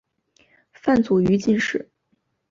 [0.73, 1.87] 范祖禹进士。